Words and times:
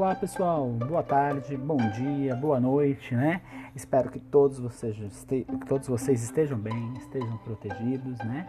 Olá 0.00 0.14
pessoal, 0.14 0.66
boa 0.66 1.02
tarde, 1.02 1.54
bom 1.58 1.76
dia, 1.76 2.34
boa 2.34 2.58
noite, 2.58 3.14
né? 3.14 3.42
Espero 3.74 4.10
que 4.10 4.18
todos 4.18 4.58
vocês, 4.58 5.24
que 5.28 5.44
todos 5.66 5.88
vocês 5.88 6.22
estejam 6.22 6.58
bem, 6.58 6.92
estejam 6.98 7.36
protegidos, 7.38 8.18
né? 8.18 8.46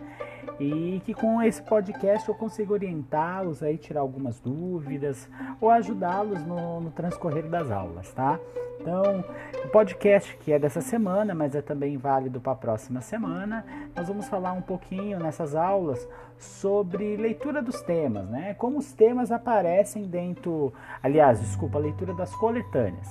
E 0.60 1.02
que 1.06 1.14
com 1.14 1.42
esse 1.42 1.62
podcast 1.62 2.28
eu 2.28 2.36
consiga 2.36 2.74
orientá-los 2.74 3.62
aí, 3.62 3.78
tirar 3.78 4.02
algumas 4.02 4.40
dúvidas 4.40 5.30
ou 5.60 5.70
ajudá-los 5.70 6.44
no, 6.46 6.82
no 6.82 6.92
transcorrer 6.92 7.48
das 7.48 7.70
aulas, 7.70 8.12
tá? 8.14 8.40
Então, 8.82 9.24
o 9.64 9.68
podcast 9.68 10.36
que 10.38 10.52
é 10.52 10.58
dessa 10.58 10.82
semana, 10.82 11.36
mas 11.36 11.54
é 11.54 11.62
também 11.62 11.98
válido 11.98 12.42
para 12.42 12.54
a 12.54 12.56
próxima 12.56 13.00
semana, 13.00 13.64
nós 13.96 14.08
vamos 14.08 14.28
falar 14.28 14.54
um 14.54 14.62
pouquinho 14.62 15.20
nessas 15.20 15.54
aulas 15.54 16.08
sobre 16.40 17.16
leitura 17.16 17.62
dos 17.62 17.80
temas, 17.84 18.28
né? 18.28 18.56
Como 18.56 18.80
os 18.80 18.92
temas 18.92 19.32
aparecem 19.32 20.08
dentro, 20.08 20.74
aliás, 21.04 21.40
desculpa, 21.40 21.78
leitura 21.78 22.16
das 22.16 22.34
coletâneas. 22.36 23.08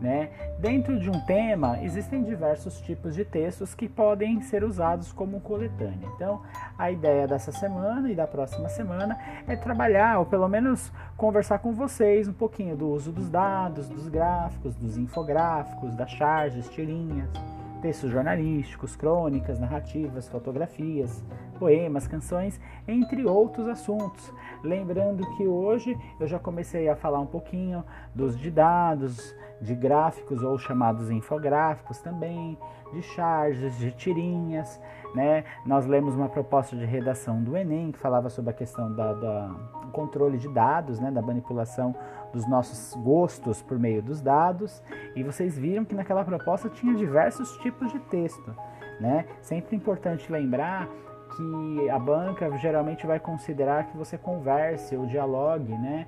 Né? 0.00 0.28
Dentro 0.58 0.98
de 0.98 1.08
um 1.08 1.18
tema, 1.20 1.82
existem 1.82 2.22
diversos 2.22 2.80
tipos 2.80 3.14
de 3.14 3.24
textos 3.24 3.74
que 3.74 3.88
podem 3.88 4.42
ser 4.42 4.62
usados 4.62 5.12
como 5.12 5.40
coletânea. 5.40 6.08
Então, 6.14 6.42
a 6.78 6.90
ideia 6.90 7.26
dessa 7.26 7.50
semana 7.50 8.10
e 8.10 8.14
da 8.14 8.26
próxima 8.26 8.68
semana 8.68 9.18
é 9.48 9.56
trabalhar, 9.56 10.18
ou 10.18 10.26
pelo 10.26 10.48
menos 10.48 10.92
conversar 11.16 11.60
com 11.60 11.72
vocês 11.72 12.28
um 12.28 12.32
pouquinho 12.32 12.76
do 12.76 12.88
uso 12.88 13.10
dos 13.10 13.30
dados, 13.30 13.88
dos 13.88 14.08
gráficos, 14.08 14.74
dos 14.76 14.98
infográficos, 14.98 15.94
das 15.94 16.10
charges, 16.10 16.68
tirinhas, 16.68 17.30
textos 17.76 18.10
jornalísticos, 18.10 18.96
crônicas, 18.96 19.58
narrativas, 19.58 20.28
fotografias, 20.28 21.24
poemas, 21.58 22.06
canções, 22.06 22.60
entre 22.86 23.24
outros 23.24 23.68
assuntos. 23.68 24.32
Lembrando 24.62 25.24
que 25.36 25.46
hoje 25.46 25.96
eu 26.18 26.26
já 26.26 26.38
comecei 26.38 26.88
a 26.88 26.96
falar 26.96 27.20
um 27.20 27.26
pouquinho 27.26 27.84
dos 28.14 28.38
de 28.38 28.50
dados, 28.50 29.34
de 29.60 29.74
gráficos 29.74 30.42
ou 30.42 30.58
chamados 30.58 31.10
infográficos 31.10 31.98
também, 32.00 32.58
de 32.92 33.02
charges, 33.02 33.76
de 33.78 33.90
tirinhas, 33.92 34.80
né? 35.14 35.44
Nós 35.64 35.86
lemos 35.86 36.14
uma 36.14 36.28
proposta 36.28 36.76
de 36.76 36.84
redação 36.84 37.42
do 37.42 37.56
Enem 37.56 37.90
que 37.90 37.98
falava 37.98 38.28
sobre 38.28 38.50
a 38.50 38.54
questão 38.54 38.92
do 38.92 39.90
controle 39.92 40.38
de 40.38 40.48
dados, 40.48 41.00
né? 41.00 41.10
Da 41.10 41.22
manipulação 41.22 41.94
dos 42.36 42.46
nossos 42.46 42.94
gostos 43.02 43.62
por 43.62 43.78
meio 43.78 44.02
dos 44.02 44.20
dados 44.20 44.82
e 45.14 45.22
vocês 45.22 45.58
viram 45.58 45.86
que 45.86 45.94
naquela 45.94 46.22
proposta 46.22 46.68
tinha 46.68 46.94
diversos 46.94 47.56
tipos 47.58 47.90
de 47.90 47.98
texto, 47.98 48.54
né? 49.00 49.24
Sempre 49.40 49.74
importante 49.74 50.30
lembrar 50.30 50.86
que 51.34 51.90
a 51.90 51.98
banca 51.98 52.54
geralmente 52.58 53.06
vai 53.06 53.18
considerar 53.18 53.86
que 53.86 53.96
você 53.96 54.18
converse 54.18 54.94
ou 54.94 55.06
dialogue, 55.06 55.72
né? 55.72 56.06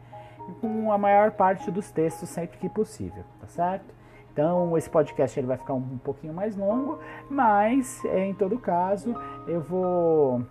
com 0.61 0.91
a 0.93 0.99
maior 0.99 1.33
parte 1.33 1.71
dos 1.71 1.91
textos 1.91 2.29
sempre 2.29 2.59
que 2.59 2.69
possível, 2.69 3.25
tá 3.41 3.47
certo? 3.47 3.95
Então 4.33 4.77
esse 4.79 4.89
podcast 4.89 5.39
ele 5.39 5.47
vai 5.47 5.57
ficar 5.57 5.75
um, 5.75 5.99
pouquinho 5.99 6.33
mais 6.33 6.57
longo, 6.57 6.99
mas 7.29 8.05
em 8.05 8.35
todo 8.35 8.59
caso 8.59 9.15
eu 9.47 9.61
vou 9.61 10.43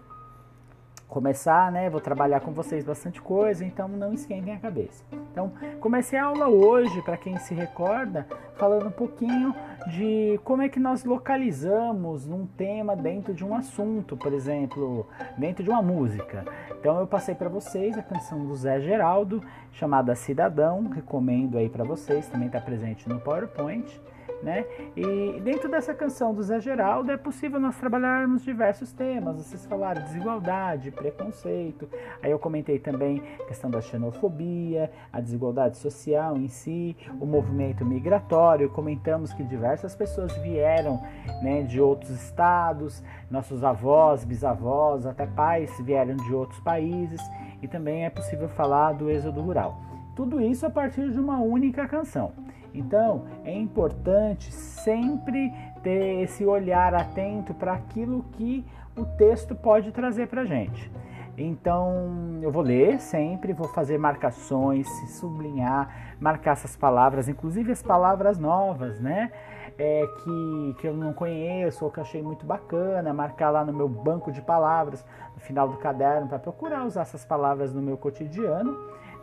começar, 1.07 1.71
né? 1.71 1.89
Vou 1.89 2.01
trabalhar 2.01 2.41
com 2.41 2.51
vocês 2.51 2.83
bastante 2.83 3.21
coisa, 3.21 3.63
então 3.63 3.87
não 3.87 4.13
esquentem 4.13 4.53
a 4.53 4.59
cabeça. 4.59 5.03
Então, 5.31 5.51
comecei 5.79 6.19
a 6.19 6.25
aula 6.25 6.47
hoje, 6.47 7.01
para 7.01 7.17
quem 7.17 7.37
se 7.37 7.53
recorda, 7.53 8.27
falando 8.55 8.87
um 8.87 8.91
pouquinho 8.91 9.55
de 9.87 10.39
como 10.43 10.61
é 10.61 10.69
que 10.69 10.79
nós 10.79 11.05
localizamos 11.05 12.27
um 12.27 12.45
tema 12.45 12.95
dentro 12.95 13.33
de 13.33 13.45
um 13.45 13.55
assunto, 13.55 14.17
por 14.17 14.33
exemplo, 14.33 15.07
dentro 15.37 15.63
de 15.63 15.69
uma 15.69 15.81
música. 15.81 16.43
Então, 16.79 16.99
eu 16.99 17.07
passei 17.07 17.35
para 17.35 17.49
vocês 17.49 17.97
a 17.97 18.03
canção 18.03 18.45
do 18.45 18.55
Zé 18.55 18.81
Geraldo, 18.81 19.41
chamada 19.71 20.15
Cidadão, 20.15 20.89
recomendo 20.89 21.57
aí 21.57 21.69
para 21.69 21.83
vocês, 21.83 22.27
também 22.27 22.47
está 22.47 22.59
presente 22.59 23.07
no 23.07 23.19
PowerPoint 23.19 23.99
né? 24.41 24.65
E 24.95 25.39
dentro 25.41 25.69
dessa 25.69 25.93
canção 25.93 26.33
do 26.33 26.43
Zé 26.43 26.59
Geraldo 26.59 27.11
é 27.11 27.17
possível 27.17 27.59
nós 27.59 27.77
trabalharmos 27.77 28.43
diversos 28.43 28.91
temas. 28.91 29.37
Vocês 29.37 29.65
falaram 29.65 30.03
desigualdade, 30.03 30.91
preconceito. 30.91 31.89
Aí 32.21 32.31
eu 32.31 32.39
comentei 32.39 32.79
também 32.79 33.21
a 33.39 33.45
questão 33.45 33.69
da 33.69 33.81
xenofobia, 33.81 34.91
a 35.11 35.19
desigualdade 35.19 35.77
social 35.77 36.37
em 36.37 36.47
si, 36.47 36.95
o 37.19 37.25
movimento 37.25 37.85
migratório. 37.85 38.69
Comentamos 38.69 39.33
que 39.33 39.43
diversas 39.43 39.95
pessoas 39.95 40.35
vieram, 40.37 41.01
né, 41.41 41.63
de 41.63 41.81
outros 41.81 42.11
estados, 42.11 43.03
nossos 43.29 43.63
avós, 43.63 44.23
bisavós, 44.23 45.05
até 45.05 45.25
pais 45.25 45.71
vieram 45.81 46.15
de 46.15 46.33
outros 46.33 46.59
países. 46.59 47.21
E 47.61 47.67
também 47.67 48.05
é 48.05 48.09
possível 48.09 48.47
falar 48.47 48.93
do 48.93 49.09
êxodo 49.09 49.41
rural. 49.41 49.79
Tudo 50.15 50.41
isso 50.41 50.65
a 50.65 50.69
partir 50.69 51.11
de 51.11 51.19
uma 51.19 51.39
única 51.39 51.87
canção. 51.87 52.31
Então, 52.77 53.25
é 53.43 53.53
importante 53.53 54.51
sempre 54.53 55.51
ter 55.81 56.21
esse 56.21 56.45
olhar 56.45 56.93
atento 56.93 57.53
para 57.53 57.73
aquilo 57.73 58.23
que 58.33 58.65
o 58.95 59.05
texto 59.05 59.55
pode 59.55 59.91
trazer 59.91 60.27
para 60.27 60.41
a 60.41 60.45
gente. 60.45 60.91
Então, 61.37 62.39
eu 62.41 62.51
vou 62.51 62.63
ler 62.63 62.99
sempre, 62.99 63.53
vou 63.53 63.67
fazer 63.67 63.97
marcações, 63.99 64.87
sublinhar, 65.19 66.15
marcar 66.19 66.53
essas 66.53 66.75
palavras, 66.75 67.27
inclusive 67.29 67.71
as 67.71 67.83
palavras 67.83 68.39
novas, 68.39 68.99
né? 68.99 69.31
É, 69.77 70.07
que, 70.23 70.75
que 70.79 70.87
eu 70.87 70.95
não 70.95 71.13
conheço 71.13 71.85
ou 71.85 71.91
que 71.91 71.99
achei 71.99 72.23
muito 72.23 72.43
bacana, 72.43 73.13
marcar 73.13 73.51
lá 73.51 73.63
no 73.63 73.71
meu 73.71 73.87
banco 73.87 74.31
de 74.31 74.41
palavras, 74.41 75.05
no 75.35 75.39
final 75.39 75.67
do 75.67 75.77
caderno, 75.77 76.27
para 76.27 76.39
procurar 76.39 76.83
usar 76.83 77.01
essas 77.01 77.23
palavras 77.23 77.71
no 77.71 77.81
meu 77.83 77.97
cotidiano 77.97 78.75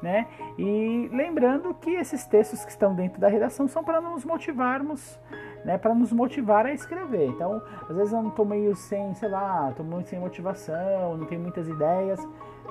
né? 0.04 0.26
E 0.59 1.09
lembrando 1.10 1.72
que 1.72 1.91
esses 1.91 2.26
textos 2.26 2.62
que 2.62 2.70
estão 2.70 2.94
dentro 2.94 3.19
da 3.19 3.26
redação 3.26 3.66
são 3.66 3.82
para 3.82 4.03
nos 4.03 4.22
motivarmos, 4.22 5.19
né? 5.65 5.78
Para 5.78 5.94
nos 5.94 6.12
motivar 6.12 6.66
a 6.66 6.72
escrever. 6.75 7.28
Então, 7.28 7.62
às 7.88 7.97
vezes 7.97 8.12
eu 8.12 8.20
não 8.20 8.28
estou 8.28 8.44
meio 8.44 8.76
sem, 8.76 9.15
sei 9.15 9.31
lá, 9.31 9.70
estou 9.70 9.84
muito 9.84 10.10
sem 10.10 10.20
motivação, 10.20 11.16
não 11.16 11.25
tenho 11.25 11.41
muitas 11.41 11.66
ideias. 11.66 12.20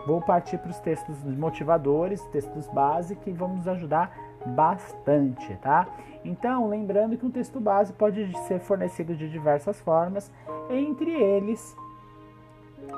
Vou 0.05 0.21
partir 0.21 0.59
para 0.59 0.69
os 0.69 0.79
textos 0.79 1.23
motivadores, 1.23 2.21
textos 2.25 2.67
base 2.67 3.15
que 3.15 3.31
vão 3.31 3.55
nos 3.55 3.67
ajudar 3.67 4.15
bastante, 4.45 5.55
tá? 5.55 5.87
Então, 6.23 6.67
lembrando 6.69 7.17
que 7.17 7.25
um 7.25 7.31
texto 7.31 7.59
base 7.59 7.93
pode 7.93 8.31
ser 8.47 8.59
fornecido 8.59 9.15
de 9.15 9.29
diversas 9.29 9.79
formas, 9.81 10.31
entre 10.69 11.09
eles 11.09 11.75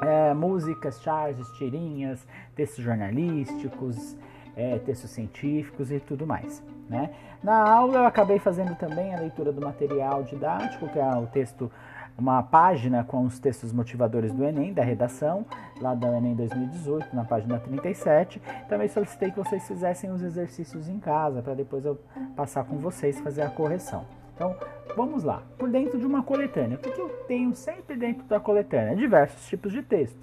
é, 0.02 0.34
músicas, 0.34 1.02
charges, 1.02 1.48
tirinhas, 1.58 2.26
textos 2.56 2.84
jornalísticos, 2.84 4.16
é, 4.56 4.80
textos 4.80 5.10
científicos 5.12 5.92
e 5.92 6.00
tudo 6.00 6.26
mais. 6.26 6.64
Né? 6.90 7.10
Na 7.44 7.68
aula 7.70 8.00
eu 8.00 8.06
acabei 8.06 8.40
fazendo 8.40 8.76
também 8.76 9.14
a 9.14 9.20
leitura 9.20 9.52
do 9.52 9.62
material 9.62 10.24
didático, 10.24 10.88
que 10.88 11.00
é 11.00 11.16
o 11.16 11.28
texto, 11.28 11.72
uma 12.18 12.42
página 12.42 13.04
com 13.04 13.26
os 13.26 13.40
textos 13.40 13.74
motivadores 13.74 14.32
do 14.32 14.44
Enem, 14.44 14.74
da 14.74 14.84
redação, 14.84 15.46
lá 15.82 15.94
da 15.94 16.08
Enem 16.16 16.36
2018, 16.36 17.16
na 17.16 17.26
página 17.26 17.60
37. 17.60 18.42
Também 18.70 18.88
solicitei 18.88 19.32
que 19.32 19.38
vocês 19.38 19.68
fizessem 19.68 20.12
os 20.12 20.22
exercícios 20.22 20.88
em 20.88 21.00
casa, 21.00 21.42
para 21.42 21.54
depois 21.54 21.84
eu 21.84 22.00
passar 22.36 22.64
com 22.64 22.78
vocês 22.78 23.20
fazer 23.20 23.42
a 23.42 23.50
correção. 23.50 24.06
Então, 24.36 24.56
vamos 24.96 25.24
lá. 25.24 25.42
Por 25.58 25.70
dentro 25.70 25.98
de 25.98 26.06
uma 26.06 26.22
coletânea. 26.22 26.78
O 26.78 26.80
que 26.80 26.90
eu 26.90 27.10
tenho 27.28 27.56
sempre 27.56 27.96
dentro 27.96 28.26
da 28.26 28.40
coletânea? 28.40 28.96
Diversos 28.96 29.48
tipos 29.48 29.72
de 29.72 29.82
texto. 29.82 30.20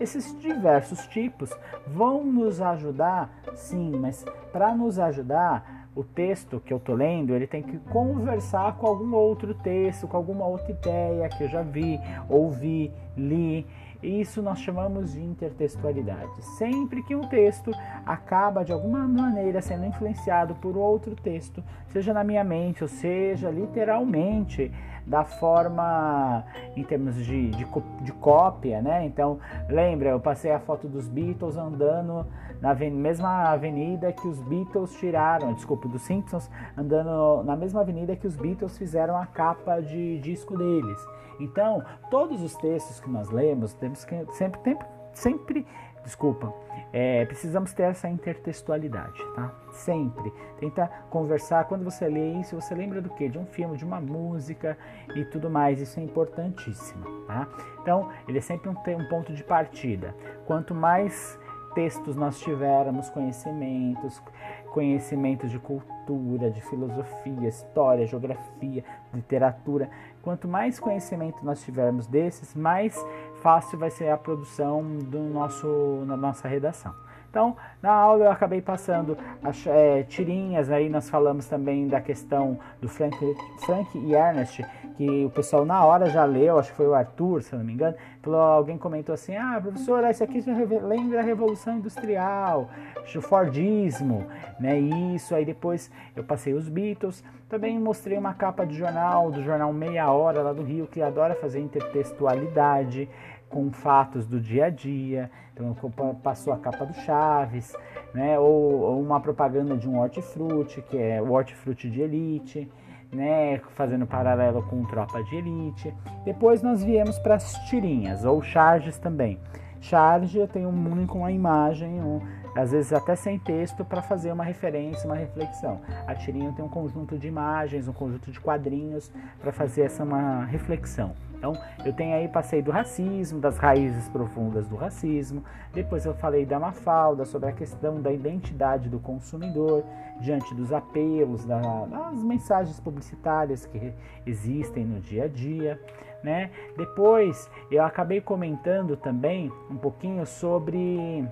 Esses 0.00 0.38
diversos 0.40 1.06
tipos 1.08 1.52
vão 1.86 2.24
nos 2.24 2.60
ajudar, 2.60 3.30
sim, 3.54 3.92
mas 3.96 4.24
para 4.52 4.74
nos 4.74 4.98
ajudar, 4.98 5.78
o 5.98 6.04
texto 6.04 6.60
que 6.60 6.72
eu 6.72 6.76
estou 6.76 6.94
lendo, 6.94 7.34
ele 7.34 7.46
tem 7.46 7.60
que 7.60 7.76
conversar 7.90 8.76
com 8.76 8.86
algum 8.86 9.14
outro 9.14 9.52
texto, 9.52 10.06
com 10.06 10.16
alguma 10.16 10.46
outra 10.46 10.70
ideia 10.70 11.28
que 11.28 11.42
eu 11.42 11.48
já 11.48 11.62
vi, 11.62 12.00
ouvi, 12.28 12.92
li. 13.16 13.66
Isso 14.02 14.40
nós 14.40 14.60
chamamos 14.60 15.12
de 15.12 15.20
intertextualidade. 15.20 16.42
Sempre 16.56 17.02
que 17.02 17.16
um 17.16 17.26
texto 17.26 17.72
acaba 18.06 18.64
de 18.64 18.72
alguma 18.72 19.06
maneira 19.06 19.60
sendo 19.60 19.84
influenciado 19.84 20.54
por 20.54 20.76
outro 20.76 21.16
texto, 21.16 21.62
seja 21.88 22.12
na 22.14 22.22
minha 22.22 22.44
mente 22.44 22.82
ou 22.82 22.88
seja 22.88 23.50
literalmente 23.50 24.70
da 25.04 25.24
forma 25.24 26.44
em 26.76 26.84
termos 26.84 27.16
de, 27.16 27.50
de, 27.50 27.66
de 28.02 28.12
cópia, 28.12 28.82
né? 28.82 29.04
Então, 29.06 29.38
lembra, 29.68 30.10
eu 30.10 30.20
passei 30.20 30.52
a 30.52 30.60
foto 30.60 30.86
dos 30.86 31.08
Beatles 31.08 31.56
andando 31.56 32.26
na 32.60 32.74
mesma 32.74 33.50
avenida 33.50 34.12
que 34.12 34.28
os 34.28 34.40
Beatles 34.42 34.92
tiraram, 34.94 35.54
desculpa, 35.54 35.88
dos 35.88 36.02
Simpsons, 36.02 36.50
andando 36.76 37.42
na 37.44 37.56
mesma 37.56 37.80
avenida 37.80 38.14
que 38.16 38.26
os 38.26 38.36
Beatles 38.36 38.76
fizeram 38.76 39.16
a 39.16 39.26
capa 39.26 39.80
de 39.80 40.18
disco 40.18 40.56
deles. 40.56 41.00
Então, 41.38 41.82
todos 42.10 42.42
os 42.42 42.54
textos 42.56 43.00
que 43.00 43.08
nós 43.08 43.30
lemos, 43.30 43.74
temos 43.74 44.04
que 44.04 44.14
sempre, 44.32 44.60
sempre, 44.60 44.86
sempre 45.12 45.66
desculpa, 46.08 46.52
é, 46.92 47.26
precisamos 47.26 47.72
ter 47.72 47.82
essa 47.84 48.08
intertextualidade, 48.08 49.22
tá? 49.34 49.52
Sempre. 49.72 50.32
Tenta 50.58 50.86
conversar. 51.10 51.64
Quando 51.64 51.84
você 51.84 52.08
lê 52.08 52.32
isso, 52.34 52.58
você 52.58 52.74
lembra 52.74 53.02
do 53.02 53.10
quê? 53.10 53.28
De 53.28 53.38
um 53.38 53.44
filme, 53.44 53.76
de 53.76 53.84
uma 53.84 54.00
música 54.00 54.76
e 55.14 55.24
tudo 55.26 55.50
mais. 55.50 55.80
Isso 55.80 56.00
é 56.00 56.02
importantíssimo, 56.02 57.04
tá? 57.26 57.46
Então, 57.82 58.10
ele 58.26 58.38
é 58.38 58.40
sempre 58.40 58.70
um, 58.70 58.72
um 58.72 59.08
ponto 59.08 59.34
de 59.34 59.44
partida. 59.44 60.14
Quanto 60.46 60.74
mais 60.74 61.38
textos 61.74 62.16
nós 62.16 62.40
tivermos 62.40 63.10
conhecimentos, 63.10 64.20
conhecimentos 64.68 65.50
de 65.50 65.58
cultura, 65.58 66.50
de 66.50 66.60
filosofia, 66.60 67.48
história, 67.48 68.06
geografia, 68.06 68.84
literatura. 69.12 69.90
Quanto 70.22 70.46
mais 70.48 70.78
conhecimento 70.78 71.44
nós 71.44 71.62
tivermos 71.62 72.06
desses, 72.06 72.54
mais 72.54 72.94
fácil 73.42 73.78
vai 73.78 73.90
ser 73.90 74.10
a 74.10 74.16
produção 74.16 74.82
do 74.98 75.20
nosso, 75.20 76.04
na 76.06 76.16
nossa 76.16 76.48
redação. 76.48 76.94
Então, 77.30 77.56
na 77.82 77.92
aula 77.92 78.24
eu 78.24 78.30
acabei 78.30 78.62
passando 78.62 79.16
as 79.42 79.66
é, 79.66 80.02
tirinhas, 80.02 80.70
aí 80.70 80.88
nós 80.88 81.10
falamos 81.10 81.46
também 81.46 81.86
da 81.86 82.00
questão 82.00 82.58
do 82.80 82.88
Frank, 82.88 83.16
Frank 83.60 83.98
e 83.98 84.14
Ernest, 84.14 84.64
que 84.96 85.26
o 85.26 85.30
pessoal 85.30 85.64
na 85.64 85.84
hora 85.84 86.06
já 86.08 86.24
leu, 86.24 86.58
acho 86.58 86.70
que 86.70 86.76
foi 86.76 86.88
o 86.88 86.94
Arthur, 86.94 87.42
se 87.42 87.52
eu 87.52 87.58
não 87.58 87.66
me 87.66 87.74
engano, 87.74 87.94
falou, 88.22 88.40
alguém 88.40 88.78
comentou 88.78 89.12
assim, 89.12 89.36
ah, 89.36 89.58
professor, 89.60 90.02
esse 90.04 90.24
aqui 90.24 90.42
lembra 90.82 91.20
a 91.20 91.22
Revolução 91.22 91.76
Industrial, 91.76 92.68
o 93.14 93.20
Fordismo, 93.20 94.26
né, 94.58 94.78
isso, 94.78 95.34
aí 95.34 95.44
depois 95.44 95.90
eu 96.16 96.24
passei 96.24 96.54
os 96.54 96.68
Beatles, 96.68 97.22
também 97.48 97.78
mostrei 97.78 98.18
uma 98.18 98.34
capa 98.34 98.66
de 98.66 98.74
jornal, 98.76 99.30
do 99.30 99.42
jornal 99.42 99.72
Meia 99.72 100.10
Hora, 100.10 100.42
lá 100.42 100.52
do 100.52 100.62
Rio, 100.62 100.86
que 100.86 101.00
adora 101.00 101.34
fazer 101.34 101.60
intertextualidade, 101.60 103.08
com 103.48 103.70
fatos 103.70 104.26
do 104.26 104.40
dia 104.40 104.66
a 104.66 104.70
dia. 104.70 105.30
Então 105.52 105.74
passou 106.22 106.52
a 106.52 106.58
capa 106.58 106.84
do 106.84 106.94
Chaves, 106.94 107.74
né? 108.14 108.38
Ou, 108.38 108.80
ou 108.80 109.00
uma 109.00 109.20
propaganda 109.20 109.76
de 109.76 109.88
um 109.88 109.98
hortifruti, 109.98 110.82
que 110.82 110.96
é 110.96 111.20
o 111.20 111.32
hortifruti 111.32 111.90
de 111.90 112.00
elite, 112.00 112.70
né? 113.12 113.58
Fazendo 113.70 114.06
paralelo 114.06 114.62
com 114.62 114.84
tropa 114.84 115.22
de 115.24 115.36
elite. 115.36 115.94
Depois 116.24 116.62
nós 116.62 116.82
viemos 116.82 117.18
para 117.18 117.34
as 117.34 117.54
tirinhas 117.68 118.24
ou 118.24 118.42
charges 118.42 118.98
também. 118.98 119.38
Charge 119.80 120.38
eu 120.38 120.48
tenho 120.48 120.68
um 120.68 121.06
com 121.06 121.24
a 121.24 121.30
imagem, 121.30 122.00
um, 122.02 122.20
às 122.58 122.72
vezes 122.72 122.92
até 122.92 123.14
sem 123.14 123.38
texto, 123.38 123.84
para 123.84 124.02
fazer 124.02 124.32
uma 124.32 124.42
referência, 124.42 125.06
uma 125.06 125.14
reflexão. 125.14 125.80
A 126.06 126.14
tirinha 126.14 126.52
tem 126.52 126.64
um 126.64 126.68
conjunto 126.68 127.16
de 127.16 127.28
imagens, 127.28 127.86
um 127.86 127.92
conjunto 127.92 128.32
de 128.32 128.40
quadrinhos 128.40 129.12
para 129.40 129.52
fazer 129.52 129.82
essa 129.82 130.02
uma 130.02 130.44
reflexão. 130.44 131.14
Então, 131.36 131.56
eu 131.84 131.92
tenho 131.92 132.16
aí, 132.16 132.26
passei 132.26 132.60
do 132.60 132.72
racismo, 132.72 133.38
das 133.38 133.58
raízes 133.58 134.08
profundas 134.08 134.66
do 134.66 134.74
racismo, 134.74 135.44
depois 135.72 136.04
eu 136.04 136.12
falei 136.14 136.44
da 136.44 136.58
Mafalda, 136.58 137.24
sobre 137.24 137.48
a 137.48 137.52
questão 137.52 138.02
da 138.02 138.10
identidade 138.10 138.88
do 138.88 138.98
consumidor 138.98 139.84
diante 140.20 140.52
dos 140.52 140.72
apelos, 140.72 141.44
das 141.44 142.24
mensagens 142.24 142.80
publicitárias 142.80 143.66
que 143.66 143.92
existem 144.26 144.84
no 144.84 144.98
dia 144.98 145.26
a 145.26 145.28
dia. 145.28 145.80
Né? 146.24 146.50
Depois 146.76 147.48
eu 147.70 147.84
acabei 147.84 148.20
comentando 148.20 148.96
também 148.96 149.52
um 149.70 149.76
pouquinho 149.76 150.26
sobre 150.26 151.24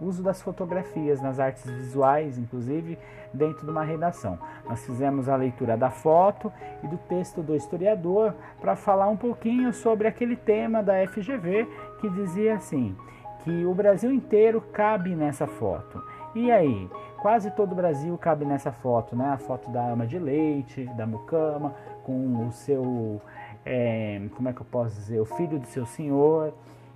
uso 0.00 0.22
das 0.22 0.42
fotografias 0.42 1.20
nas 1.20 1.38
artes 1.38 1.64
visuais, 1.70 2.38
inclusive 2.38 2.98
dentro 3.32 3.64
de 3.64 3.70
uma 3.70 3.84
redação. 3.84 4.38
Nós 4.68 4.84
fizemos 4.84 5.28
a 5.28 5.36
leitura 5.36 5.76
da 5.76 5.90
foto 5.90 6.52
e 6.82 6.88
do 6.88 6.96
texto 6.96 7.42
do 7.42 7.54
historiador 7.54 8.34
para 8.60 8.76
falar 8.76 9.08
um 9.08 9.16
pouquinho 9.16 9.72
sobre 9.72 10.06
aquele 10.06 10.36
tema 10.36 10.82
da 10.82 10.94
FGV 11.06 11.66
que 12.00 12.08
dizia 12.10 12.54
assim: 12.54 12.96
que 13.44 13.64
o 13.64 13.74
Brasil 13.74 14.10
inteiro 14.12 14.60
cabe 14.60 15.14
nessa 15.14 15.46
foto. 15.46 16.02
E 16.34 16.50
aí, 16.50 16.90
quase 17.20 17.50
todo 17.50 17.72
o 17.72 17.74
Brasil 17.76 18.16
cabe 18.18 18.44
nessa 18.44 18.72
foto, 18.72 19.14
né? 19.14 19.28
A 19.28 19.36
foto 19.36 19.70
da 19.70 19.86
ama 19.86 20.06
de 20.06 20.18
leite, 20.18 20.84
da 20.96 21.06
mucama, 21.06 21.74
com 22.02 22.46
o 22.46 22.52
seu, 22.52 23.20
é, 23.64 24.20
como 24.34 24.48
é 24.48 24.52
que 24.52 24.60
eu 24.60 24.66
posso 24.66 24.94
dizer, 24.94 25.20
o 25.20 25.24
filho 25.24 25.58
do 25.58 25.66
seu 25.66 25.86
senhor. 25.86 26.52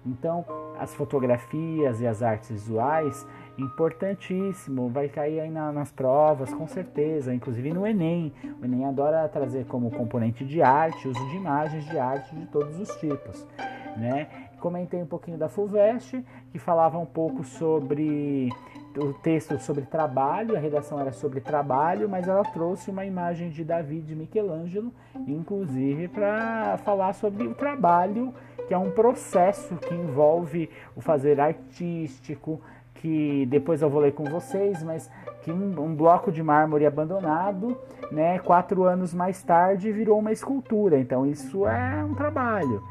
Então, 0.09 0.45
as 0.79 0.95
fotografias 0.95 2.01
e 2.01 2.07
as 2.07 2.23
artes 2.23 2.51
visuais, 2.51 3.27
importantíssimo, 3.59 4.89
vai 4.89 5.09
cair 5.09 5.41
aí 5.41 5.51
na, 5.51 5.71
nas 5.71 5.91
provas, 5.93 6.53
com 6.55 6.67
certeza, 6.67 7.35
inclusive 7.35 7.73
no 7.73 7.87
Enem. 7.87 8.33
O 8.61 8.65
Enem 8.65 8.87
adora 8.87 9.29
trazer 9.29 9.67
como 9.67 9.91
componente 9.91 10.45
de 10.45 10.63
arte, 10.63 11.09
uso 11.09 11.29
de 11.29 11.37
imagens 11.37 11.85
de 11.85 11.99
arte 11.99 12.35
de 12.35 12.47
todos 12.47 12.79
os 12.81 12.89
tipos, 12.97 13.47
né? 13.97 14.29
Comentei 14.61 15.01
um 15.01 15.07
pouquinho 15.07 15.39
da 15.39 15.49
FUVEST, 15.49 16.25
que 16.51 16.59
falava 16.59 16.99
um 16.99 17.07
pouco 17.07 17.45
sobre 17.45 18.51
o 18.97 19.13
texto 19.13 19.57
sobre 19.61 19.85
trabalho, 19.85 20.57
a 20.57 20.59
redação 20.59 20.99
era 20.99 21.13
sobre 21.13 21.41
trabalho, 21.41 22.09
mas 22.09 22.27
ela 22.27 22.43
trouxe 22.43 22.91
uma 22.91 23.05
imagem 23.05 23.51
de 23.51 23.63
Davi 23.63 24.01
de 24.01 24.17
Michelangelo, 24.17 24.93
inclusive 25.27 26.09
para 26.09 26.79
falar 26.79 27.13
sobre 27.13 27.47
o 27.47 27.55
trabalho 27.55 28.35
que 28.69 28.75
é 28.75 28.79
um 28.79 28.91
processo 28.91 29.75
que 29.77 29.95
envolve 29.95 30.69
o 30.95 31.01
fazer 31.01 31.41
artístico, 31.41 32.61
que 32.97 33.47
depois 33.47 33.81
eu 33.81 33.89
vou 33.89 34.03
ler 34.03 34.13
com 34.13 34.25
vocês, 34.25 34.83
mas 34.83 35.11
que 35.43 35.51
um, 35.51 35.81
um, 35.81 35.95
bloco 35.95 36.31
de 36.31 36.43
mármore 36.43 36.85
abandonado, 36.85 37.79
né, 38.13 38.39
quatro 38.41 38.85
anos 38.85 39.15
mais 39.15 39.43
tarde 39.43 39.91
virou 39.91 40.19
uma 40.19 40.33
escultura. 40.33 40.99
Então 40.99 41.25
isso 41.25 41.67
é 41.67 42.05
um 42.05 42.15
trabalho. 42.15 42.83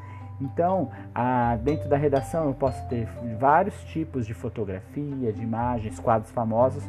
Então, 0.41 0.89
a, 1.13 1.55
dentro 1.57 1.87
da 1.87 1.97
redação 1.97 2.45
eu 2.45 2.53
posso 2.53 2.83
ter 2.87 3.07
vários 3.39 3.79
tipos 3.85 4.25
de 4.25 4.33
fotografia, 4.33 5.31
de 5.31 5.43
imagens, 5.43 5.99
quadros 5.99 6.31
famosos 6.31 6.83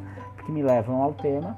que 0.44 0.50
me 0.50 0.62
levam 0.62 1.02
ao 1.02 1.12
tema. 1.12 1.56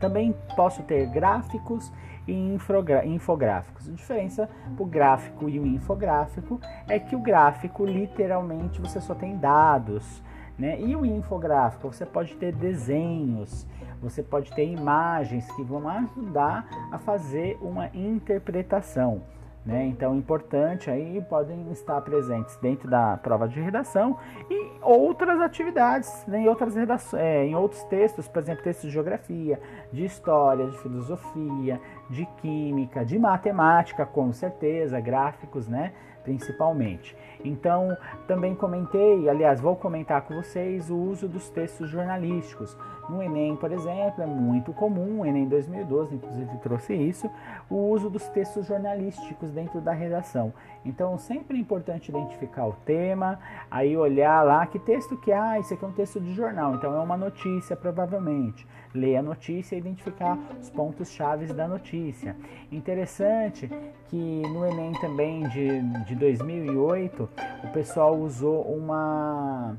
Também 0.00 0.34
posso 0.56 0.82
ter 0.82 1.06
gráficos 1.06 1.92
e 2.26 2.32
infográficos. 2.32 3.88
A 3.88 3.92
diferença 3.92 4.48
o 4.78 4.84
gráfico 4.84 5.48
e 5.48 5.58
o 5.58 5.66
infográfico 5.66 6.60
é 6.88 6.98
que 6.98 7.14
o 7.14 7.20
gráfico 7.20 7.84
literalmente 7.84 8.80
você 8.80 9.00
só 9.00 9.14
tem 9.14 9.36
dados, 9.36 10.22
né? 10.58 10.80
E 10.80 10.94
o 10.96 11.04
infográfico 11.04 11.92
você 11.92 12.06
pode 12.06 12.34
ter 12.36 12.52
desenhos, 12.52 13.66
você 14.00 14.22
pode 14.22 14.52
ter 14.52 14.66
imagens 14.66 15.50
que 15.52 15.62
vão 15.62 15.88
ajudar 15.88 16.66
a 16.90 16.98
fazer 16.98 17.58
uma 17.60 17.88
interpretação. 17.94 19.22
Né? 19.64 19.86
Então, 19.86 20.14
importante 20.14 20.90
aí 20.90 21.22
podem 21.22 21.70
estar 21.72 21.98
presentes 22.02 22.54
dentro 22.58 22.88
da 22.88 23.16
prova 23.16 23.48
de 23.48 23.58
redação 23.60 24.18
e 24.50 24.70
outras 24.82 25.40
atividades, 25.40 26.26
né? 26.26 26.40
em 26.40 26.48
outras 26.48 26.74
redações, 26.74 27.22
é, 27.22 27.46
em 27.46 27.54
outros 27.54 27.82
textos, 27.84 28.28
por 28.28 28.42
exemplo, 28.42 28.62
textos 28.62 28.86
de 28.86 28.92
geografia, 28.92 29.58
de 29.90 30.04
história, 30.04 30.66
de 30.66 30.78
filosofia, 30.78 31.80
de 32.10 32.26
química, 32.42 33.06
de 33.06 33.18
matemática, 33.18 34.04
com 34.04 34.30
certeza, 34.34 35.00
gráficos, 35.00 35.66
né? 35.66 35.94
principalmente. 36.24 37.16
Então, 37.44 37.96
também 38.26 38.54
comentei, 38.54 39.28
aliás, 39.28 39.60
vou 39.60 39.76
comentar 39.76 40.22
com 40.22 40.34
vocês 40.34 40.90
o 40.90 40.96
uso 40.96 41.28
dos 41.28 41.48
textos 41.50 41.88
jornalísticos. 41.90 42.76
No 43.08 43.22
Enem, 43.22 43.56
por 43.56 43.70
exemplo, 43.70 44.22
é 44.22 44.26
muito 44.26 44.72
comum, 44.72 45.24
Enem 45.24 45.46
2012, 45.46 46.14
inclusive, 46.14 46.56
trouxe 46.58 46.94
isso, 46.94 47.30
o 47.68 47.76
uso 47.76 48.08
dos 48.08 48.26
textos 48.28 48.66
jornalísticos 48.66 49.50
dentro 49.50 49.80
da 49.80 49.92
redação. 49.92 50.52
Então, 50.84 51.18
sempre 51.18 51.56
é 51.56 51.60
importante 51.60 52.10
identificar 52.10 52.66
o 52.66 52.72
tema, 52.84 53.38
aí 53.70 53.96
olhar 53.96 54.42
lá 54.42 54.66
que 54.66 54.78
texto 54.78 55.16
que, 55.16 55.32
ah, 55.32 55.58
isso 55.58 55.74
aqui 55.74 55.84
é 55.84 55.88
um 55.88 55.92
texto 55.92 56.20
de 56.20 56.32
jornal, 56.34 56.74
então 56.74 56.94
é 56.94 57.00
uma 57.00 57.16
notícia, 57.16 57.76
provavelmente. 57.76 58.66
Ler 58.94 59.16
a 59.16 59.22
notícia 59.22 59.74
e 59.74 59.78
identificar 59.78 60.38
os 60.60 60.70
pontos 60.70 61.10
chaves 61.10 61.52
da 61.52 61.66
notícia. 61.66 62.36
Interessante 62.70 63.68
que 64.08 64.42
no 64.48 64.64
Enem 64.64 64.92
também 65.00 65.48
de, 65.48 65.82
de 66.04 66.14
2008, 66.14 67.28
o 67.64 67.68
pessoal 67.68 68.16
usou 68.16 68.62
uma 68.62 69.76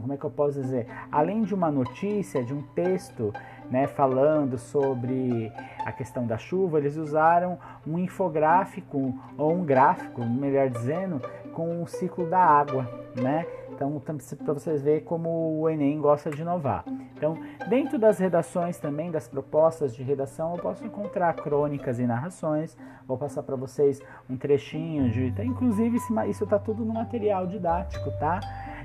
como 0.00 0.12
é 0.12 0.16
que 0.16 0.24
eu 0.24 0.30
posso 0.30 0.60
dizer? 0.60 0.86
Além 1.10 1.42
de 1.42 1.54
uma 1.54 1.70
notícia, 1.70 2.42
de 2.42 2.54
um 2.54 2.62
texto, 2.74 3.32
né, 3.70 3.86
falando 3.86 4.58
sobre 4.58 5.52
a 5.84 5.92
questão 5.92 6.26
da 6.26 6.36
chuva, 6.36 6.78
eles 6.78 6.96
usaram 6.96 7.58
um 7.86 7.98
infográfico 7.98 9.14
ou 9.38 9.52
um 9.52 9.64
gráfico, 9.64 10.24
melhor 10.24 10.68
dizendo, 10.68 11.20
com 11.52 11.82
o 11.82 11.86
ciclo 11.86 12.28
da 12.28 12.40
água, 12.40 12.88
né? 13.14 13.46
Então, 13.72 13.98
para 14.44 14.52
vocês 14.52 14.82
verem 14.82 15.02
como 15.02 15.58
o 15.58 15.66
Enem 15.66 15.98
gosta 16.02 16.28
de 16.28 16.42
inovar. 16.42 16.84
Então, 17.16 17.38
dentro 17.66 17.98
das 17.98 18.18
redações 18.18 18.78
também, 18.78 19.10
das 19.10 19.26
propostas 19.26 19.94
de 19.94 20.02
redação, 20.02 20.54
eu 20.54 20.60
posso 20.60 20.84
encontrar 20.84 21.32
crônicas 21.34 21.98
e 21.98 22.06
narrações. 22.06 22.76
Vou 23.06 23.16
passar 23.16 23.42
para 23.42 23.56
vocês 23.56 24.02
um 24.28 24.36
trechinho 24.36 25.10
de. 25.10 25.32
Inclusive, 25.42 25.96
isso 26.28 26.44
está 26.44 26.58
tudo 26.58 26.84
no 26.84 26.92
material 26.92 27.46
didático, 27.46 28.10
tá? 28.18 28.40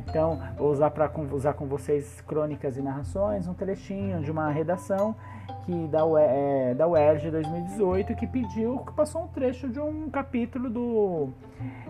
Então, 0.07 0.39
vou 0.57 0.71
usar 0.71 0.91
para 0.91 1.11
usar 1.31 1.53
com 1.53 1.65
vocês 1.65 2.21
crônicas 2.21 2.77
e 2.77 2.81
narrações, 2.81 3.47
um 3.47 3.53
trechinho 3.53 4.21
de 4.21 4.31
uma 4.31 4.49
redação 4.49 5.15
que 5.65 5.87
da, 5.87 6.01
é, 6.19 6.73
da 6.73 6.87
UERJ 6.87 7.31
2018 7.31 8.15
que 8.15 8.27
pediu, 8.27 8.79
que 8.79 8.93
passou 8.93 9.23
um 9.23 9.27
trecho 9.27 9.67
de 9.69 9.79
um 9.79 10.09
capítulo 10.09 10.69
do 10.69 11.29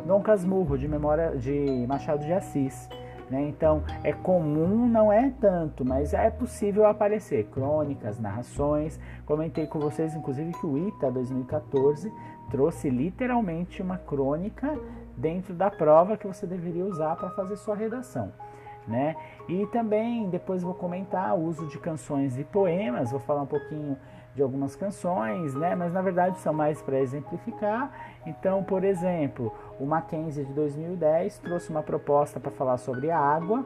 Dom 0.05 0.21
Casmurro, 0.21 0.77
de 0.77 0.87
memória 0.87 1.35
de 1.35 1.85
Machado 1.87 2.25
de 2.25 2.31
Assis. 2.31 2.89
Né? 3.29 3.41
Então, 3.49 3.83
é 4.03 4.13
comum, 4.13 4.87
não 4.87 5.11
é 5.11 5.31
tanto, 5.41 5.83
mas 5.83 6.13
é 6.13 6.29
possível 6.29 6.85
aparecer 6.85 7.45
crônicas, 7.45 8.19
narrações. 8.19 8.99
Comentei 9.25 9.65
com 9.65 9.79
vocês, 9.79 10.15
inclusive, 10.15 10.51
que 10.53 10.65
o 10.65 10.77
ITA 10.77 11.11
2014 11.11 12.11
trouxe 12.51 12.89
literalmente 12.89 13.81
uma 13.81 13.97
crônica 13.97 14.77
dentro 15.17 15.53
da 15.53 15.69
prova 15.71 16.17
que 16.17 16.27
você 16.27 16.45
deveria 16.45 16.85
usar 16.85 17.15
para 17.15 17.29
fazer 17.31 17.55
sua 17.57 17.75
redação. 17.75 18.31
né? 18.87 19.15
E 19.47 19.65
também 19.67 20.29
depois 20.29 20.61
vou 20.61 20.73
comentar 20.73 21.35
o 21.35 21.43
uso 21.43 21.67
de 21.67 21.79
canções 21.79 22.37
e 22.37 22.43
poemas, 22.43 23.11
vou 23.11 23.19
falar 23.19 23.41
um 23.41 23.47
pouquinho 23.47 23.97
de 24.35 24.43
algumas 24.43 24.75
canções, 24.75 25.55
né? 25.55 25.75
Mas 25.75 25.93
na 25.93 26.01
verdade 26.01 26.37
são 26.39 26.53
mais 26.53 26.81
para 26.81 26.99
exemplificar. 26.99 27.91
Então, 28.25 28.63
por 28.63 28.83
exemplo, 28.83 29.51
o 29.79 29.85
Mackenzie 29.85 30.43
de 30.45 30.53
2010 30.53 31.39
trouxe 31.39 31.69
uma 31.69 31.81
proposta 31.81 32.39
para 32.39 32.51
falar 32.51 32.77
sobre 32.77 33.09
a 33.09 33.17
água, 33.17 33.65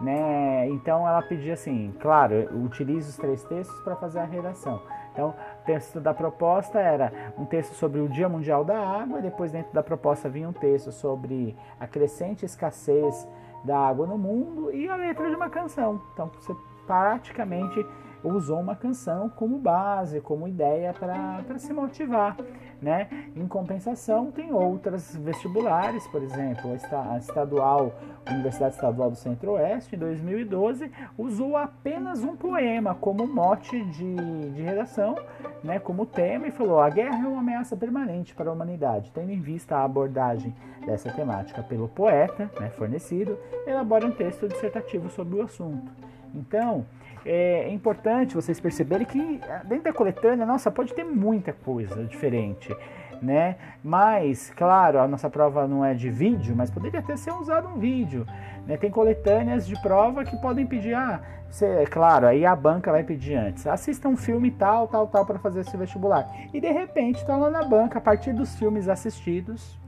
né? 0.00 0.68
Então 0.68 1.08
ela 1.08 1.22
pedia 1.22 1.54
assim, 1.54 1.94
claro, 2.00 2.34
utilize 2.64 3.08
os 3.08 3.16
três 3.16 3.42
textos 3.44 3.80
para 3.82 3.96
fazer 3.96 4.20
a 4.20 4.24
redação. 4.24 4.80
Então, 5.12 5.34
o 5.60 5.64
texto 5.66 6.00
da 6.00 6.14
proposta 6.14 6.80
era 6.80 7.32
um 7.38 7.44
texto 7.44 7.74
sobre 7.74 8.00
o 8.00 8.08
Dia 8.08 8.28
Mundial 8.28 8.64
da 8.64 8.78
Água, 8.78 9.20
depois 9.20 9.52
dentro 9.52 9.72
da 9.72 9.82
proposta 9.82 10.28
vinha 10.28 10.48
um 10.48 10.52
texto 10.52 10.90
sobre 10.90 11.56
a 11.78 11.86
crescente 11.86 12.44
escassez 12.44 13.28
da 13.62 13.78
água 13.78 14.06
no 14.06 14.16
mundo 14.16 14.72
e 14.72 14.88
a 14.88 14.96
letra 14.96 15.28
de 15.28 15.36
uma 15.36 15.50
canção. 15.50 16.00
Então, 16.14 16.30
você 16.40 16.54
praticamente 16.86 17.86
usou 18.22 18.60
uma 18.60 18.74
canção 18.74 19.28
como 19.28 19.58
base, 19.58 20.20
como 20.20 20.46
ideia 20.46 20.92
para 20.92 21.58
se 21.58 21.72
motivar. 21.72 22.36
Né? 22.80 23.08
Em 23.36 23.46
compensação, 23.46 24.30
tem 24.30 24.54
outras 24.54 25.14
vestibulares, 25.14 26.06
por 26.06 26.22
exemplo, 26.22 26.72
a 26.72 27.18
estadual, 27.18 27.92
a 28.24 28.32
Universidade 28.32 28.74
Estadual 28.74 29.10
do 29.10 29.16
Centro-Oeste, 29.16 29.96
em 29.96 29.98
2012, 29.98 30.90
usou 31.18 31.58
apenas 31.58 32.24
um 32.24 32.34
poema 32.34 32.94
como 32.94 33.26
mote 33.26 33.84
de, 33.84 34.14
de 34.54 34.62
redação, 34.62 35.14
né, 35.62 35.78
como 35.78 36.06
tema, 36.06 36.46
e 36.46 36.50
falou: 36.50 36.80
a 36.80 36.88
guerra 36.88 37.22
é 37.22 37.28
uma 37.28 37.40
ameaça 37.40 37.76
permanente 37.76 38.34
para 38.34 38.48
a 38.48 38.52
humanidade. 38.52 39.12
Tendo 39.12 39.30
em 39.30 39.40
vista 39.40 39.76
a 39.76 39.84
abordagem 39.84 40.54
dessa 40.86 41.10
temática 41.12 41.62
pelo 41.62 41.86
poeta 41.86 42.50
né, 42.58 42.70
fornecido, 42.70 43.38
elabora 43.66 44.06
um 44.06 44.12
texto 44.12 44.48
dissertativo 44.48 45.10
sobre 45.10 45.38
o 45.38 45.42
assunto. 45.42 45.92
Então, 46.34 46.86
é 47.24 47.68
importante 47.70 48.34
vocês 48.34 48.58
perceberem 48.58 49.06
que 49.06 49.40
ah, 49.48 49.62
dentro 49.64 49.84
da 49.84 49.92
coletânea, 49.92 50.46
nossa, 50.46 50.70
pode 50.70 50.94
ter 50.94 51.04
muita 51.04 51.52
coisa 51.52 52.04
diferente, 52.04 52.74
né? 53.20 53.56
Mas, 53.82 54.50
claro, 54.50 54.98
a 54.98 55.08
nossa 55.08 55.28
prova 55.28 55.66
não 55.66 55.84
é 55.84 55.94
de 55.94 56.10
vídeo, 56.10 56.54
mas 56.56 56.70
poderia 56.70 57.00
até 57.00 57.16
ser 57.16 57.32
usado 57.32 57.68
um 57.68 57.78
vídeo. 57.78 58.26
Né? 58.66 58.76
Tem 58.76 58.90
coletâneas 58.90 59.66
de 59.66 59.80
prova 59.82 60.24
que 60.24 60.36
podem 60.38 60.66
pedir, 60.66 60.94
ah, 60.94 61.20
você, 61.50 61.84
claro, 61.90 62.26
aí 62.26 62.46
a 62.46 62.54
banca 62.54 62.92
vai 62.92 63.02
pedir 63.02 63.34
antes. 63.34 63.66
Assista 63.66 64.08
um 64.08 64.16
filme 64.16 64.50
tal, 64.50 64.86
tal, 64.86 65.08
tal 65.08 65.26
para 65.26 65.38
fazer 65.38 65.60
esse 65.60 65.76
vestibular. 65.76 66.26
E 66.54 66.60
de 66.60 66.70
repente 66.70 67.16
está 67.16 67.36
lá 67.36 67.50
na 67.50 67.64
banca, 67.64 67.98
a 67.98 68.00
partir 68.00 68.32
dos 68.32 68.54
filmes 68.56 68.88
assistidos, 68.88 69.78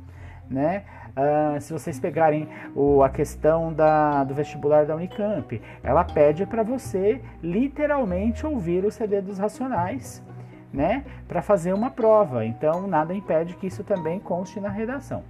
né? 0.50 0.82
Uh, 1.14 1.61
se 1.61 1.73
vocês 1.73 2.00
pegarem 2.00 2.49
o, 2.75 3.02
a 3.02 3.11
questão 3.11 3.71
da, 3.73 4.25
do 4.25 4.35
vestibular 4.35 4.87
da 4.87 4.97
Unicamp, 4.97 5.61
ela 5.83 6.04
pede 6.04 6.47
para 6.47 6.62
você 6.62 7.21
literalmente 7.42 8.47
ouvir 8.47 8.85
o 8.85 8.90
CD 8.90 9.21
dos 9.21 9.38
Racionais, 9.38 10.23
né, 10.73 11.04
para 11.28 11.42
fazer 11.42 11.75
uma 11.75 11.90
prova. 11.90 12.47
Então, 12.47 12.87
nada 12.87 13.12
impede 13.12 13.54
que 13.57 13.66
isso 13.66 13.85
também 13.85 14.19
conste 14.19 14.59
na 14.59 14.71
redação, 14.71 15.23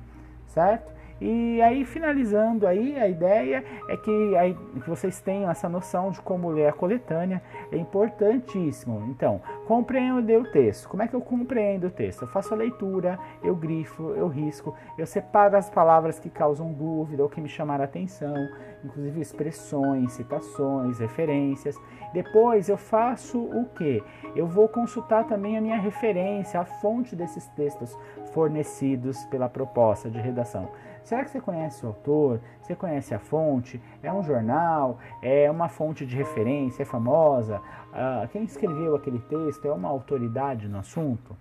certo? 0.46 0.92
E 1.24 1.62
aí, 1.62 1.84
finalizando 1.84 2.66
aí, 2.66 2.98
a 2.98 3.06
ideia 3.06 3.64
é 3.88 3.96
que, 3.96 4.36
aí, 4.36 4.54
que 4.82 4.90
vocês 4.90 5.20
tenham 5.20 5.48
essa 5.48 5.68
noção 5.68 6.10
de 6.10 6.20
como 6.20 6.50
ler 6.50 6.66
a 6.66 6.72
coletânea, 6.72 7.40
é 7.70 7.76
importantíssimo. 7.76 9.06
Então, 9.08 9.40
compreender 9.68 10.36
o 10.40 10.50
texto. 10.50 10.88
Como 10.88 11.00
é 11.00 11.06
que 11.06 11.14
eu 11.14 11.20
compreendo 11.20 11.86
o 11.86 11.90
texto? 11.90 12.22
Eu 12.22 12.28
faço 12.28 12.52
a 12.52 12.56
leitura, 12.56 13.20
eu 13.40 13.54
grifo, 13.54 14.10
eu 14.16 14.26
risco, 14.26 14.74
eu 14.98 15.06
separo 15.06 15.56
as 15.56 15.70
palavras 15.70 16.18
que 16.18 16.28
causam 16.28 16.72
dúvida 16.72 17.22
ou 17.22 17.28
que 17.28 17.40
me 17.40 17.48
chamaram 17.48 17.84
atenção, 17.84 18.48
inclusive 18.84 19.20
expressões, 19.20 20.14
citações, 20.14 20.98
referências. 20.98 21.78
Depois 22.12 22.68
eu 22.68 22.76
faço 22.76 23.38
o 23.38 23.66
que? 23.76 24.02
Eu 24.34 24.48
vou 24.48 24.66
consultar 24.66 25.24
também 25.28 25.56
a 25.56 25.60
minha 25.60 25.78
referência, 25.78 26.58
a 26.58 26.64
fonte 26.64 27.14
desses 27.14 27.46
textos 27.48 27.96
fornecidos 28.32 29.24
pela 29.26 29.48
proposta 29.48 30.10
de 30.10 30.18
redação. 30.18 30.68
Será 31.04 31.24
que 31.24 31.30
você 31.30 31.40
conhece 31.40 31.84
o 31.84 31.88
autor? 31.88 32.40
Você 32.60 32.74
conhece 32.74 33.14
a 33.14 33.18
fonte? 33.18 33.80
É 34.02 34.12
um 34.12 34.22
jornal? 34.22 34.98
É 35.20 35.50
uma 35.50 35.68
fonte 35.68 36.06
de 36.06 36.16
referência? 36.16 36.82
É 36.82 36.86
famosa? 36.86 37.60
Ah, 37.92 38.26
quem 38.30 38.44
escreveu 38.44 38.94
aquele 38.94 39.18
texto 39.18 39.66
é 39.66 39.72
uma 39.72 39.88
autoridade 39.88 40.68
no 40.68 40.78
assunto? 40.78 41.36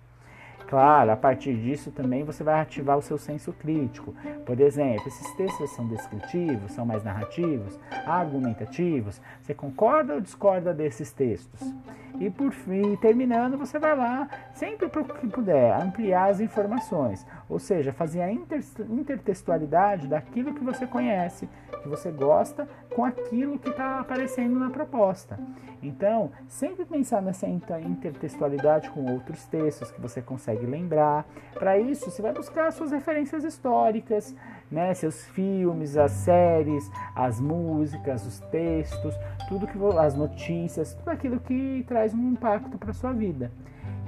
Claro, 0.72 1.10
a 1.10 1.16
partir 1.16 1.54
disso 1.54 1.90
também 1.90 2.24
você 2.24 2.42
vai 2.42 2.58
ativar 2.58 2.96
o 2.96 3.02
seu 3.02 3.18
senso 3.18 3.52
crítico. 3.52 4.14
Por 4.46 4.58
exemplo, 4.58 5.06
esses 5.06 5.30
textos 5.34 5.68
são 5.72 5.86
descritivos, 5.86 6.72
são 6.72 6.86
mais 6.86 7.04
narrativos, 7.04 7.78
argumentativos. 8.06 9.20
Você 9.42 9.52
concorda 9.52 10.14
ou 10.14 10.20
discorda 10.22 10.72
desses 10.72 11.12
textos? 11.12 11.60
E 12.18 12.30
por 12.30 12.52
fim, 12.52 12.96
terminando, 12.96 13.58
você 13.58 13.78
vai 13.78 13.94
lá, 13.94 14.26
sempre 14.54 14.88
que 14.88 15.26
puder, 15.28 15.78
ampliar 15.78 16.30
as 16.30 16.40
informações. 16.40 17.26
Ou 17.50 17.58
seja, 17.58 17.92
fazer 17.92 18.22
a 18.22 18.32
inter 18.32 18.64
intertextualidade 18.88 20.08
daquilo 20.08 20.54
que 20.54 20.64
você 20.64 20.86
conhece, 20.86 21.50
que 21.82 21.88
você 21.88 22.10
gosta, 22.10 22.66
com 22.94 23.04
aquilo 23.04 23.58
que 23.58 23.70
está 23.70 24.00
aparecendo 24.00 24.58
na 24.58 24.70
proposta. 24.70 25.38
Então, 25.82 26.30
sempre 26.46 26.84
pensar 26.84 27.20
nessa 27.20 27.48
intertextualidade 27.48 28.88
com 28.90 29.12
outros 29.12 29.44
textos 29.46 29.90
que 29.90 30.00
você 30.00 30.22
consegue 30.22 30.64
lembrar. 30.64 31.26
Para 31.54 31.76
isso, 31.76 32.10
você 32.10 32.22
vai 32.22 32.32
buscar 32.32 32.70
suas 32.72 32.92
referências 32.92 33.42
históricas, 33.42 34.34
né, 34.70 34.94
seus 34.94 35.26
filmes, 35.28 35.96
as 35.96 36.12
séries, 36.12 36.88
as 37.16 37.40
músicas, 37.40 38.24
os 38.24 38.38
textos, 38.50 39.14
tudo 39.48 39.66
que 39.66 39.78
as 39.98 40.14
notícias, 40.14 40.94
tudo 40.94 41.08
aquilo 41.08 41.40
que 41.40 41.84
traz 41.88 42.14
um 42.14 42.30
impacto 42.30 42.78
para 42.78 42.92
sua 42.92 43.12
vida. 43.12 43.50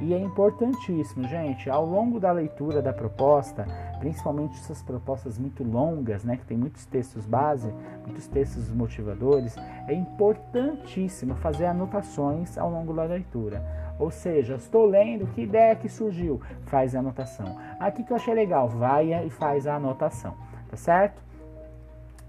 E 0.01 0.13
é 0.13 0.19
importantíssimo, 0.19 1.27
gente, 1.29 1.71
ao 1.71 1.87
longo 1.87 2.19
da 2.19 2.33
leitura 2.33 2.83
da 2.83 2.93
proposta, 2.93 3.65
principalmente 4.01 4.59
essas 4.59 4.83
propostas 4.83 5.39
muito 5.39 5.63
longas, 5.63 6.25
né, 6.25 6.37
que 6.37 6.45
tem 6.45 6.59
muitos 6.59 6.85
textos 6.85 7.25
base, 7.25 7.73
muitos 8.05 8.27
textos 8.27 8.71
motivadores, 8.71 9.57
é 9.87 9.95
importantíssimo 9.95 11.35
fazer 11.37 11.67
anotações 11.67 12.59
ao 12.59 12.71
longo 12.71 12.93
da 12.93 13.05
leitura. 13.05 13.65
Ou 13.99 14.11
seja, 14.11 14.57
estou 14.57 14.85
lendo, 14.85 15.27
que 15.29 15.43
ideia 15.43 15.77
que 15.77 15.89
surgiu? 15.89 16.41
Faz 16.67 16.95
a 16.95 16.99
anotação. 16.99 17.57
Aqui 17.79 18.03
que 18.03 18.13
eu 18.13 18.17
achei 18.17 18.35
legal, 18.35 18.69
vai 18.69 19.15
e 19.25 19.31
faz 19.31 19.67
a 19.67 19.77
anotação, 19.77 20.35
tá 20.69 20.77
certo? 20.77 21.23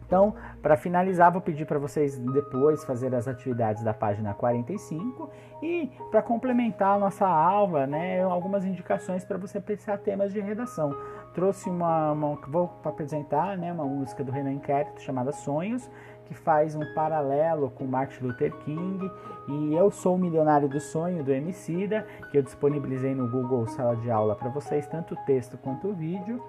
Então, 0.05 0.35
para 0.61 0.77
finalizar, 0.77 1.31
vou 1.31 1.41
pedir 1.41 1.65
para 1.65 1.79
vocês 1.79 2.17
depois 2.17 2.83
fazer 2.83 3.13
as 3.15 3.27
atividades 3.27 3.83
da 3.83 3.93
página 3.93 4.33
45 4.33 5.29
e 5.63 5.91
para 6.11 6.21
complementar 6.21 6.95
a 6.95 6.99
nossa 6.99 7.27
aula, 7.27 7.87
né, 7.87 8.21
algumas 8.23 8.63
indicações 8.65 9.25
para 9.25 9.37
você 9.37 9.59
pensar 9.59 9.97
temas 9.97 10.31
de 10.31 10.39
redação. 10.39 10.95
Trouxe 11.33 11.69
uma, 11.69 12.11
uma 12.11 12.35
vou 12.47 12.71
apresentar, 12.83 13.57
né, 13.57 13.71
uma 13.71 13.85
música 13.85 14.23
do 14.23 14.31
Renan 14.31 14.53
Inquérito 14.53 15.01
chamada 15.01 15.31
Sonhos, 15.31 15.89
que 16.25 16.33
faz 16.33 16.75
um 16.75 16.93
paralelo 16.93 17.69
com 17.71 17.85
Martin 17.85 18.25
Luther 18.25 18.51
King 18.59 19.11
e 19.47 19.75
Eu 19.75 19.91
Sou 19.91 20.15
o 20.15 20.17
Milionário 20.17 20.67
do 20.67 20.79
Sonho 20.79 21.23
do 21.23 21.31
Emicida, 21.31 22.05
que 22.31 22.37
eu 22.37 22.41
disponibilizei 22.41 23.13
no 23.13 23.29
Google 23.29 23.67
Sala 23.67 23.95
de 23.95 24.09
Aula 24.09 24.35
para 24.35 24.49
vocês, 24.49 24.87
tanto 24.87 25.13
o 25.13 25.17
texto 25.25 25.57
quanto 25.57 25.89
o 25.89 25.93
vídeo. 25.93 26.43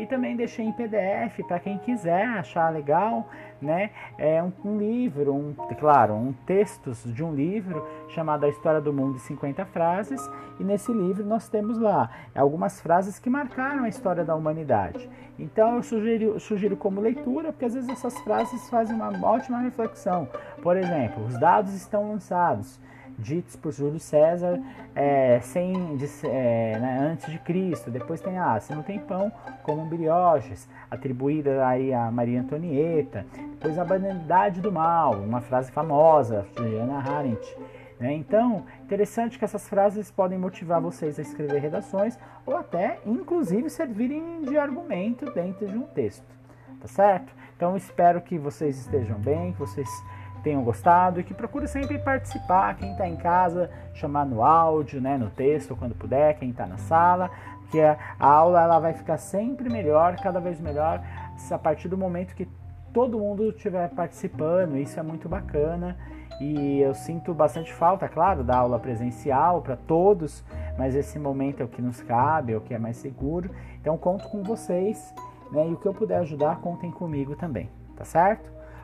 E 0.00 0.06
também 0.06 0.34
deixei 0.34 0.64
em 0.64 0.72
PDF 0.72 1.46
para 1.46 1.60
quem 1.60 1.76
quiser 1.76 2.24
achar 2.26 2.72
legal, 2.72 3.28
né? 3.60 3.90
É 4.16 4.42
um, 4.42 4.50
um, 4.64 4.78
livro, 4.78 5.34
um, 5.34 5.52
claro, 5.78 6.14
um 6.14 6.32
textos 6.46 7.04
de 7.04 7.22
um 7.22 7.34
livro 7.34 7.86
chamado 8.08 8.46
A 8.46 8.48
História 8.48 8.80
do 8.80 8.94
Mundo 8.94 9.16
em 9.16 9.18
50 9.18 9.66
Frases. 9.66 10.18
E 10.58 10.64
nesse 10.64 10.90
livro 10.90 11.22
nós 11.22 11.50
temos 11.50 11.78
lá 11.78 12.08
algumas 12.34 12.80
frases 12.80 13.18
que 13.18 13.28
marcaram 13.28 13.84
a 13.84 13.88
história 13.90 14.24
da 14.24 14.34
humanidade. 14.34 15.06
Então 15.38 15.76
eu 15.76 15.82
sugiro, 15.82 16.40
sugiro 16.40 16.78
como 16.78 16.98
leitura, 16.98 17.52
porque 17.52 17.66
às 17.66 17.74
vezes 17.74 17.90
essas 17.90 18.18
frases 18.20 18.70
fazem 18.70 18.96
uma 18.96 19.12
ótima 19.22 19.58
reflexão. 19.58 20.26
Por 20.62 20.78
exemplo, 20.78 21.26
os 21.26 21.38
dados 21.38 21.74
estão 21.74 22.08
lançados 22.08 22.80
ditos 23.20 23.56
por 23.56 23.72
Júlio 23.72 24.00
César 24.00 24.60
é, 24.94 25.40
sem, 25.40 25.96
de, 25.96 26.06
é, 26.24 26.78
né, 26.78 27.08
antes 27.12 27.30
de 27.30 27.38
Cristo. 27.38 27.90
Depois 27.90 28.20
tem 28.20 28.38
ah, 28.38 28.58
se 28.58 28.74
não 28.74 28.82
tem 28.82 28.98
pão, 28.98 29.30
como 29.62 29.84
brioches, 29.84 30.68
atribuída 30.90 31.66
aí 31.66 31.92
a 31.92 32.10
Maria 32.10 32.40
Antonieta. 32.40 33.26
Depois 33.32 33.78
a 33.78 33.84
banalidade 33.84 34.60
do 34.60 34.72
mal, 34.72 35.14
uma 35.14 35.40
frase 35.40 35.70
famosa 35.70 36.46
de 36.56 36.74
Ana 36.76 36.98
Arendt. 36.98 37.56
Né? 38.00 38.14
Então, 38.14 38.64
interessante 38.82 39.38
que 39.38 39.44
essas 39.44 39.68
frases 39.68 40.10
podem 40.10 40.38
motivar 40.38 40.80
vocês 40.80 41.18
a 41.18 41.22
escrever 41.22 41.60
redações 41.60 42.18
ou 42.46 42.56
até, 42.56 42.98
inclusive, 43.04 43.68
servirem 43.68 44.42
de 44.42 44.56
argumento 44.56 45.30
dentro 45.32 45.66
de 45.66 45.76
um 45.76 45.82
texto. 45.82 46.24
Tá 46.80 46.88
certo? 46.88 47.30
Então, 47.54 47.76
espero 47.76 48.22
que 48.22 48.38
vocês 48.38 48.78
estejam 48.78 49.18
bem, 49.18 49.52
que 49.52 49.58
vocês 49.58 49.86
tenham 50.42 50.62
gostado 50.62 51.20
e 51.20 51.24
que 51.24 51.34
procure 51.34 51.66
sempre 51.66 51.98
participar. 51.98 52.76
Quem 52.76 52.92
está 52.92 53.06
em 53.06 53.16
casa, 53.16 53.70
chamar 53.94 54.26
no 54.26 54.42
áudio, 54.42 55.00
né, 55.00 55.16
no 55.16 55.30
texto, 55.30 55.76
quando 55.76 55.94
puder, 55.94 56.38
quem 56.38 56.50
está 56.50 56.66
na 56.66 56.78
sala, 56.78 57.30
que 57.70 57.80
a 57.80 57.96
aula 58.18 58.62
ela 58.62 58.78
vai 58.78 58.92
ficar 58.92 59.16
sempre 59.16 59.70
melhor, 59.70 60.16
cada 60.16 60.40
vez 60.40 60.60
melhor, 60.60 61.00
a 61.50 61.58
partir 61.58 61.88
do 61.88 61.96
momento 61.96 62.34
que 62.34 62.48
todo 62.92 63.18
mundo 63.18 63.50
estiver 63.50 63.88
participando, 63.90 64.76
isso 64.76 64.98
é 64.98 65.02
muito 65.02 65.28
bacana. 65.28 65.96
E 66.40 66.80
eu 66.80 66.94
sinto 66.94 67.34
bastante 67.34 67.70
falta, 67.70 68.08
claro, 68.08 68.42
da 68.42 68.56
aula 68.56 68.78
presencial 68.78 69.60
para 69.60 69.76
todos, 69.76 70.42
mas 70.78 70.94
esse 70.94 71.18
momento 71.18 71.60
é 71.60 71.64
o 71.64 71.68
que 71.68 71.82
nos 71.82 72.00
cabe, 72.00 72.54
é 72.54 72.56
o 72.56 72.62
que 72.62 72.72
é 72.72 72.78
mais 72.78 72.96
seguro. 72.96 73.50
Então 73.78 73.98
conto 73.98 74.26
com 74.30 74.42
vocês, 74.42 75.14
né? 75.52 75.68
E 75.68 75.74
o 75.74 75.76
que 75.76 75.86
eu 75.86 75.92
puder 75.92 76.20
ajudar, 76.20 76.60
contem 76.60 76.90
comigo 76.90 77.36
também, 77.36 77.68
tá 77.94 78.06
certo? 78.06 78.50